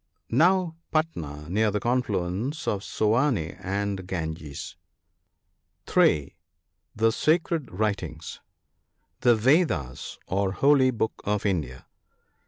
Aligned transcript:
—Now 0.45 0.77
Patna, 0.91 1.47
near 1.47 1.69
the 1.69 1.79
confluence 1.79 2.67
of 2.67 2.79
the 2.79 2.85
Soane 2.87 3.37
and 3.37 4.07
Ganges. 4.07 4.75
<3) 5.85 6.35
The 6.95 7.11
sacred 7.11 7.71
writings.— 7.71 8.39
The 9.21 9.35
Vedas, 9.35 10.17
or 10.25 10.53
holy 10.53 10.89
book 10.89 11.21
of 11.23 11.45
India. 11.45 11.85